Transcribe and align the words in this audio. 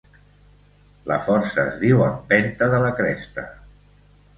La 1.11 1.19
força 1.27 1.67
es 1.67 1.79
diu 1.85 2.03
empenta 2.09 2.75
de 2.77 2.85
la 2.89 2.95
cresta. 3.03 3.51